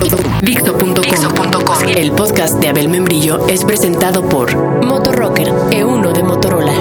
[0.00, 1.88] Dixo.com.
[1.94, 6.72] El podcast de Abel Membrillo es presentado por Motorrocker E1 de Motorola.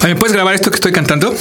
[0.00, 1.34] Oye, ¿Me puedes grabar esto que estoy cantando?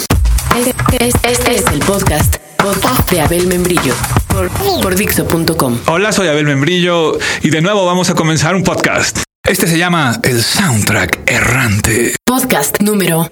[0.57, 3.93] Este, este- este es el podcast, podcast de Abel Membrillo
[4.29, 4.49] por,
[4.81, 5.77] por Dixo.com.
[5.85, 9.19] Hola, soy Abel Membrillo y de nuevo vamos a comenzar un podcast.
[9.47, 13.29] Este se llama El Soundtrack Errante Podcast número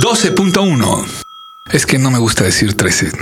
[0.00, 1.04] 12.1.
[1.72, 3.12] Es que no me gusta decir 13.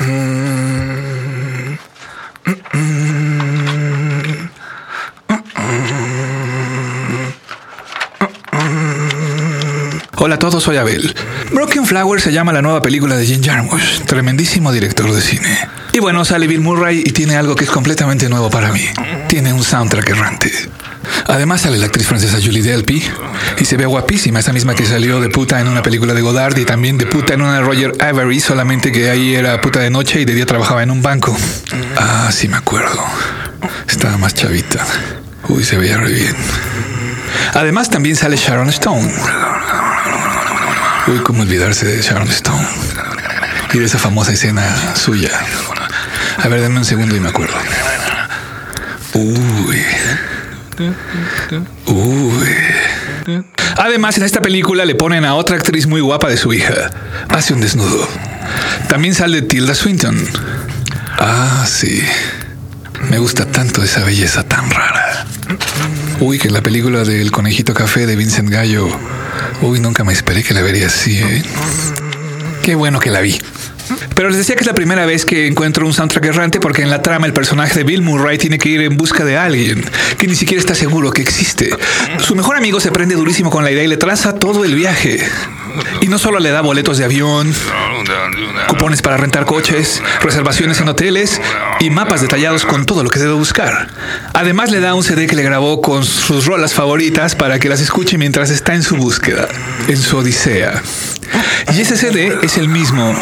[10.17, 11.15] Hola a todos, soy Abel.
[11.53, 15.59] Broken Flower se llama la nueva película de Jim Jarmusch, tremendísimo director de cine.
[15.93, 18.85] Y bueno, sale Bill Murray y tiene algo que es completamente nuevo para mí.
[19.29, 20.51] Tiene un soundtrack errante.
[21.27, 23.03] Además sale la actriz francesa Julie Delpy
[23.59, 26.57] y se ve guapísima, esa misma que salió de puta en una película de Godard
[26.59, 29.91] y también de puta en una de Roger Avery, solamente que ahí era puta de
[29.91, 31.37] noche y de día trabajaba en un banco.
[31.97, 33.03] Ah, sí me acuerdo.
[33.89, 34.85] Estaba más chavita.
[35.49, 36.37] Uy, se veía re bien.
[37.55, 39.13] Además también sale Sharon Stone.
[41.07, 42.67] Uy, cómo olvidarse de Sharon Stone.
[43.73, 45.31] Y de esa famosa escena suya.
[46.39, 47.55] A ver, denme un segundo y me acuerdo.
[49.15, 49.85] Uy.
[51.87, 52.49] Uy.
[53.77, 56.91] Además, en esta película le ponen a otra actriz muy guapa de su hija.
[57.29, 58.07] Hace un desnudo.
[58.89, 60.17] También sale Tilda Swinton.
[61.19, 62.03] Ah, sí.
[63.11, 65.27] Me gusta tanto esa belleza tan rara.
[66.21, 68.89] Uy, que la película del conejito café de Vincent Gallo.
[69.63, 71.43] Uy, nunca me esperé que la vería así, ¿eh?
[72.63, 73.39] Qué bueno que la vi.
[74.15, 76.91] Pero les decía que es la primera vez que encuentro un soundtrack errante porque en
[76.91, 79.85] la trama el personaje de Bill Murray tiene que ir en busca de alguien
[80.19, 81.71] que ni siquiera está seguro que existe.
[82.19, 85.19] Su mejor amigo se prende durísimo con la idea y le traza todo el viaje.
[86.01, 87.53] Y no solo le da boletos de avión,
[88.69, 91.41] cupones para rentar coches, reservaciones en hoteles
[91.81, 93.89] y mapas detallados con todo lo que debe buscar.
[94.33, 97.81] Además le da un CD que le grabó con sus rolas favoritas para que las
[97.81, 99.49] escuche mientras está en su búsqueda,
[99.89, 100.83] en su odisea.
[101.75, 103.15] Y ese CD es el mismo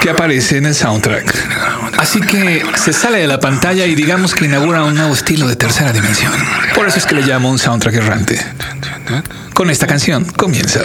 [0.00, 1.34] que aparece en el soundtrack.
[1.98, 5.56] Así que se sale de la pantalla y digamos que inaugura un nuevo estilo de
[5.56, 6.32] tercera dimensión.
[6.74, 8.40] Por eso es que le llamo un soundtrack errante.
[9.54, 10.80] Con esta canción comienza.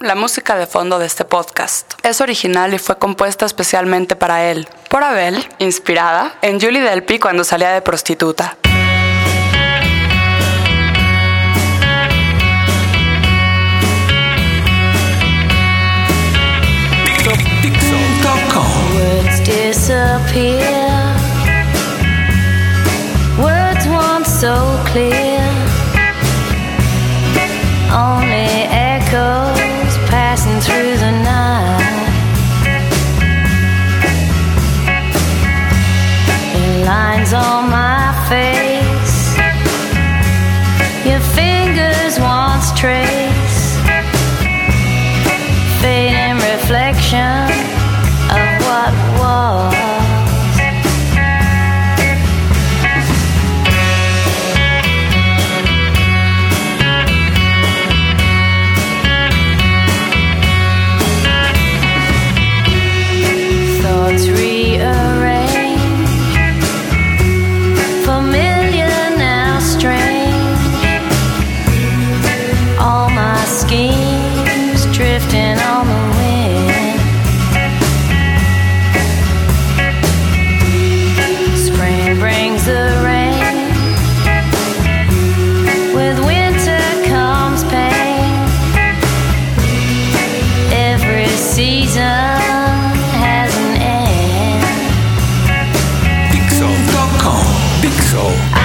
[0.00, 4.68] La música de fondo de este podcast es original y fue compuesta especialmente para él,
[4.88, 8.56] por Abel, inspirada en Julie Delpy cuando salía de prostituta.
[24.92, 25.29] Clear.
[97.90, 98.59] Dixo.com.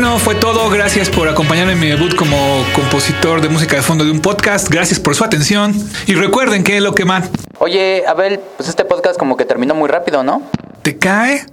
[0.00, 0.70] Bueno, fue todo.
[0.70, 2.36] Gracias por acompañarme en mi debut como
[2.72, 4.68] compositor de música de fondo de un podcast.
[4.68, 5.74] Gracias por su atención.
[6.06, 7.28] Y recuerden que lo que más
[7.58, 10.48] Oye, Abel, pues este podcast como que terminó muy rápido, ¿no?
[10.82, 11.44] te cae.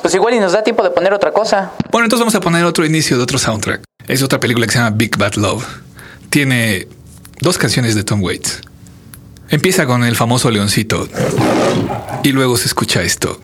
[0.00, 1.72] Pues igual y nos da tiempo de poner otra cosa.
[1.90, 3.82] Bueno, entonces vamos a poner otro inicio de otro soundtrack.
[4.06, 5.66] Es otra película que se llama Big Bad Love.
[6.30, 6.86] Tiene
[7.40, 8.60] dos canciones de Tom Waits.
[9.48, 11.08] Empieza con el famoso leoncito
[12.22, 13.40] y luego se escucha esto.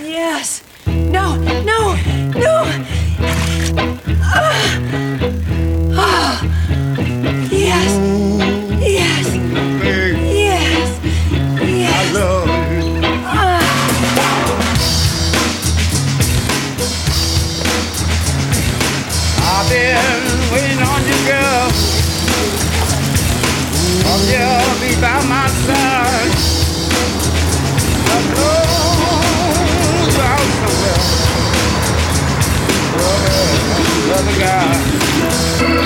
[0.00, 0.62] Yes.
[0.86, 1.94] No, no,
[2.34, 2.64] no.
[4.22, 4.70] Ah.
[5.94, 6.42] Ah.
[7.50, 7.92] Yes.
[8.80, 9.26] Yes.
[9.84, 10.88] Yes.
[11.60, 11.94] Yes.
[11.94, 12.82] I love you.
[19.44, 21.68] I've been waiting on you, girl.
[24.02, 26.32] Come here, be by my side.
[34.24, 35.81] lugar.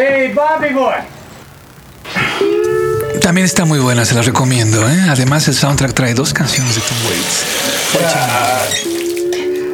[0.00, 0.94] Hey, Bobby boy.
[3.20, 4.88] También está muy buena, se la recomiendo.
[4.88, 5.06] ¿eh?
[5.10, 7.44] Además, el soundtrack trae dos canciones de Tom Waits.
[7.90, 8.60] Fue hecha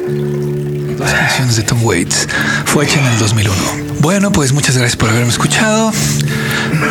[0.09, 2.27] en- Dos canciones de Tom Waits.
[2.65, 3.55] Fue hecha en el 2001.
[3.99, 5.91] Bueno, pues muchas gracias por haberme escuchado.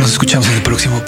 [0.00, 1.02] Nos escuchamos en el próximo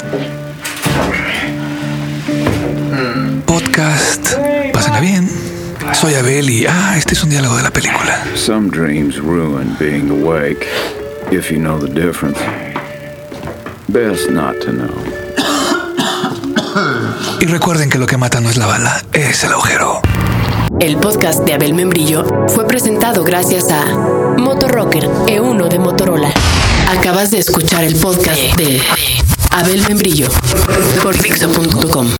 [3.46, 4.34] podcast.
[4.72, 5.30] Pásenla bien.
[5.94, 8.20] Soy Abel y ah, este es un diálogo de la película.
[8.34, 10.66] Some dreams ruin being awake
[11.30, 12.38] if you know the difference.
[13.88, 14.94] Best not to know.
[17.40, 20.00] Y recuerden que lo que mata no es la bala, es el agujero.
[20.80, 23.84] El podcast de Abel Membrillo fue presentado gracias a
[24.36, 26.32] Motorrocker E1 de Motorola.
[26.98, 28.82] Acabas de escuchar el podcast de
[29.52, 30.28] Abel Membrillo
[31.02, 32.06] por Fixo.com.